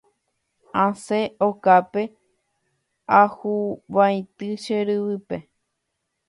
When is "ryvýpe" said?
4.89-5.37